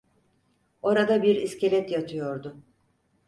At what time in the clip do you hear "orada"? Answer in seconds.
0.81-1.23